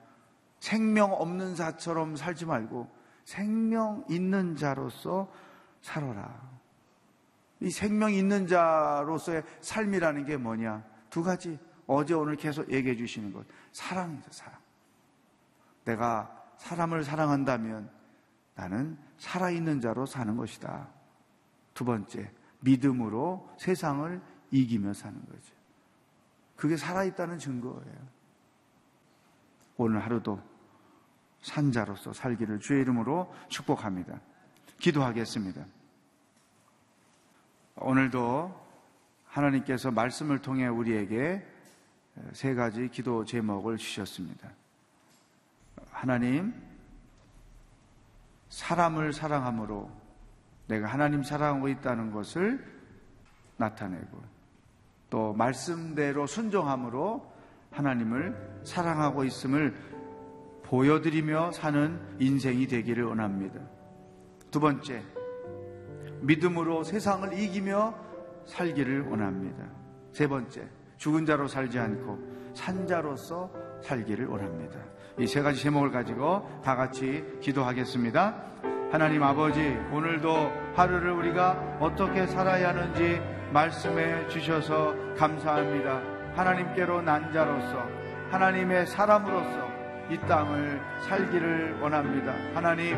[0.61, 2.91] 생명 없는 자처럼 살지 말고
[3.25, 5.31] 생명 있는 자로서
[5.83, 6.55] 살아라.
[7.61, 10.83] 이 생명 있는 자로서의 삶이라는 게 뭐냐?
[11.11, 11.59] 두 가지.
[11.87, 13.45] 어제 오늘 계속 얘기해 주시는 것.
[13.73, 14.64] 사랑이죠, 사랑.
[15.85, 17.91] 내가 사람을 사랑한다면
[18.55, 20.89] 나는 살아있는 자로 사는 것이다.
[21.75, 22.31] 두 번째,
[22.61, 24.21] 믿음으로 세상을
[24.51, 25.55] 이기며 사는 거죠.
[26.57, 28.15] 그게 살아있다는 증거예요.
[29.77, 30.41] 오늘 하루도
[31.43, 34.21] 산자로서 살기를 주의 이름으로 축복합니다.
[34.79, 35.67] 기도하겠습니다.
[37.77, 38.65] 오늘도
[39.27, 41.45] 하나님께서 말씀을 통해 우리에게
[42.33, 44.51] 세 가지 기도 제목을 주셨습니다.
[45.91, 46.55] 하나님,
[48.49, 49.91] 사람을 사랑함으로
[50.69, 52.65] 내가 하나님 사랑하고 있다는 것을
[53.57, 54.23] 나타내고
[55.11, 57.33] 또 말씀대로 순종함으로
[57.71, 59.75] 하나님을 사랑하고 있음을
[60.65, 63.61] 보여드리며 사는 인생이 되기를 원합니다.
[64.51, 65.03] 두 번째,
[66.21, 67.95] 믿음으로 세상을 이기며
[68.47, 69.65] 살기를 원합니다.
[70.13, 73.53] 세 번째, 죽은 자로 살지 않고 산자로서
[73.83, 74.79] 살기를 원합니다.
[75.19, 78.35] 이 세 가지 제목을 가지고 다 같이 기도하겠습니다.
[78.91, 79.61] 하나님 아버지,
[79.93, 83.21] 오늘도 하루를 우리가 어떻게 살아야 하는지
[83.53, 86.01] 말씀해 주셔서 감사합니다.
[86.35, 87.87] 하나님께로 난 자로서,
[88.31, 89.69] 하나님의 사람으로서
[90.11, 92.33] 이 땅을 살기를 원합니다.
[92.55, 92.97] 하나님,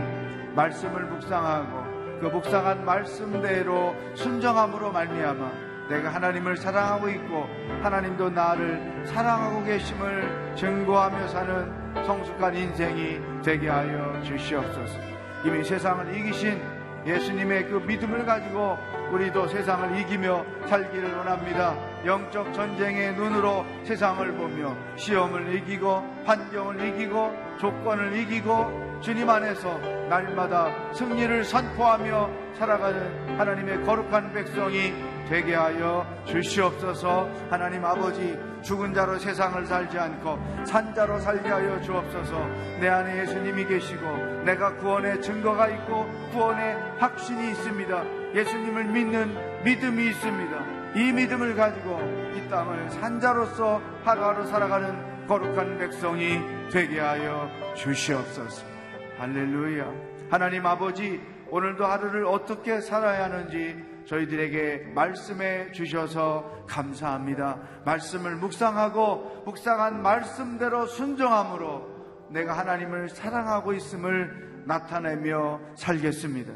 [0.55, 5.51] 말씀을 묵상하고 그 묵상한 말씀대로 순정함으로 말미암아
[5.91, 7.47] 내가 하나님을 사랑하고 있고
[7.83, 14.99] 하나님도 나를 사랑하고 계심을 증거하며 사는 성숙한 인생이 되게 하여 주시옵소서.
[15.45, 16.61] 이미 세상을 이기신
[17.05, 18.79] 예수님의 그 믿음을 가지고
[19.13, 21.77] 우리도 세상을 이기며 살기를 원합니다.
[22.05, 29.79] 영적 전쟁의 눈으로 세상을 보며 시험을 이기고 환경을 이기고 조건을 이기고 주님 안에서
[30.09, 34.93] 날마다 승리를 선포하며 살아가는 하나님의 거룩한 백성이
[35.29, 42.49] 되게 하여 주시옵소서 하나님 아버지 죽은 자로 세상을 살지 않고 산 자로 살게 하여 주옵소서.
[42.81, 48.35] 내 안에 예수님이 계시고 내가 구원의 증거가 있고 구원의 확신이 있습니다.
[48.35, 50.97] 예수님을 믿는 믿음이 있습니다.
[50.97, 52.01] 이 믿음을 가지고
[52.35, 56.41] 이 땅을 산자로서 하루하루 살아가는 거룩한 백성이
[56.73, 58.67] 되게 하여 주시옵소서.
[59.19, 59.93] 할렐루야.
[60.29, 63.77] 하나님 아버지 오늘도 하루를 어떻게 살아야 하는지
[64.07, 67.61] 저희들에게 말씀해 주셔서 감사합니다.
[67.85, 71.97] 말씀을 묵상하고 묵상한 말씀대로 순종함으로
[72.31, 76.53] 내가 하나님을 사랑하고 있음을 나타내며 살겠습니다.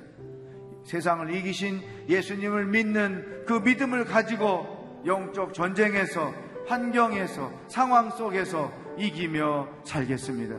[0.85, 6.33] 세상을 이기신 예수님을 믿는 그 믿음을 가지고 영적 전쟁에서
[6.67, 10.55] 환경에서 상황 속에서 이기며 살겠습니다.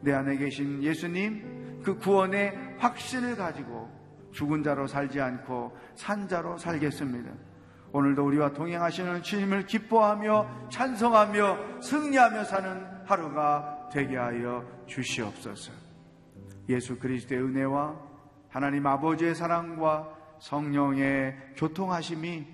[0.00, 3.90] 내 안에 계신 예수님 그 구원의 확신을 가지고
[4.34, 7.30] 죽은 자로 살지 않고 산 자로 살겠습니다.
[7.92, 15.72] 오늘도 우리와 동행하시는 주님을 기뻐하며 찬성하며 승리하며 사는 하루가 되게 하여 주시옵소서.
[16.68, 17.96] 예수 그리스도의 은혜와
[18.48, 22.46] 하나님 아버지의 사랑과 성령의 교통하심이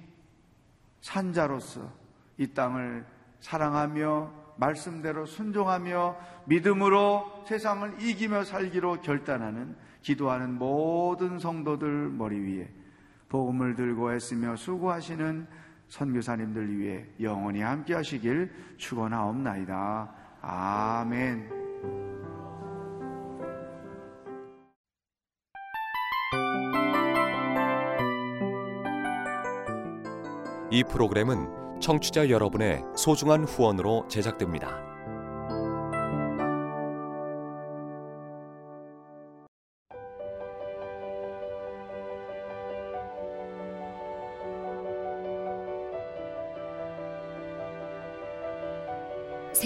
[1.00, 1.90] 산자로서
[2.36, 3.06] 이 땅을
[3.40, 12.68] 사랑하며 말씀대로 순종하며 믿음으로 세상을 이기며 살기로 결단하는 기도하는 모든 성도들 머리 위에
[13.28, 15.46] 복음을 들고 애쓰며 수고하시는
[15.88, 20.10] 선교사님들 위해 영원히 함께 하시길 축원하옵나이다.
[20.42, 21.60] 아멘.
[30.72, 34.89] 이 프로그램은 청취자 여러분의 소중한 후원으로 제작됩니다.